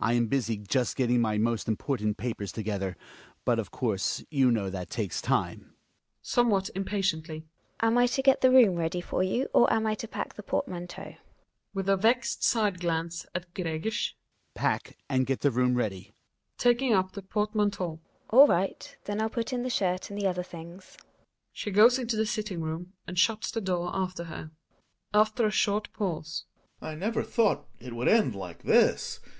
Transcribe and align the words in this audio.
I 0.00 0.14
am 0.14 0.26
busy 0.26 0.56
just 0.56 0.96
getting 0.96 1.20
my 1.20 1.38
most 1.38 1.68
important 1.68 2.16
papers 2.16 2.50
together. 2.50 2.96
But, 3.44 3.60
of 3.60 3.70
course, 3.70 4.24
you 4.28 4.50
know 4.50 4.68
that 4.68 4.90
takes 4.90 5.22
time. 5.22 5.58
Gina 5.60 5.74
(somewhat 6.20 6.70
impatiently). 6.74 7.46
Am 7.78 7.96
I 7.96 8.08
to 8.08 8.22
get 8.22 8.40
the 8.40 8.50
room 8.50 8.74
ready 8.74 9.00
for 9.00 9.22
you, 9.22 9.48
or 9.54 9.72
am 9.72 9.86
I 9.86 9.94
to 9.94 10.08
pack 10.08 10.34
the 10.34 10.42
portmanteau? 10.42 11.14
Hjalmar 11.74 11.76
(unth 11.76 11.88
a 11.90 11.96
vexed 11.96 12.42
side 12.42 12.80
glance 12.80 13.24
at 13.36 13.54
Gregers). 13.54 14.14
Pack— 14.56 14.98
and 15.08 15.26
get 15.26 15.42
the 15.42 15.52
room 15.52 15.76
ready! 15.76 16.02
Gina 16.06 16.12
(taking 16.58 16.92
up 16.92 17.12
the 17.12 17.22
portmanteau). 17.22 18.00
All 18.30 18.48
right, 18.48 18.96
then 19.04 19.22
I'll 19.22 19.30
put 19.30 19.52
in 19.52 19.62
the 19.62 19.70
shirt 19.70 20.10
and 20.10 20.20
the 20.20 20.26
other 20.26 20.42
things. 20.42 20.96
She 21.52 21.70
goes 21.70 22.00
into 22.00 22.16
the 22.16 22.26
sitting 22.26 22.60
room 22.62 22.94
and 23.06 23.16
shuts 23.16 23.52
the 23.52 23.60
door 23.60 23.92
after 23.94 24.24
her, 24.24 24.50
Gregers 24.50 24.54
(after 25.28 25.46
a 25.46 25.52
short 25.52 25.92
pause). 25.92 26.46
I 26.80 26.96
never 26.96 27.22
thought 27.22 27.68
it 27.78 27.92
would 27.94 28.08
end 28.08 28.34
like 28.34 28.64
this. 28.64 29.20